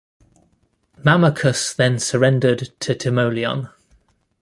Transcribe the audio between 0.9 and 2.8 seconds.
Mamercus then surrendered